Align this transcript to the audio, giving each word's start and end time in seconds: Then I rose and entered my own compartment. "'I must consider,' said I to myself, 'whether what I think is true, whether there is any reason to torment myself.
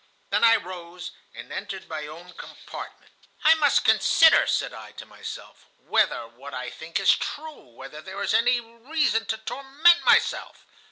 Then 0.31 0.43
I 0.43 0.55
rose 0.55 1.11
and 1.31 1.53
entered 1.53 1.87
my 1.87 2.07
own 2.07 2.33
compartment. 2.33 3.11
"'I 3.43 3.53
must 3.53 3.83
consider,' 3.83 4.47
said 4.47 4.73
I 4.73 4.93
to 4.93 5.05
myself, 5.05 5.67
'whether 5.77 6.27
what 6.27 6.55
I 6.55 6.71
think 6.71 6.99
is 6.99 7.11
true, 7.13 7.61
whether 7.75 8.01
there 8.01 8.23
is 8.23 8.33
any 8.33 8.59
reason 8.59 9.27
to 9.27 9.37
torment 9.37 10.03
myself. 10.03 10.65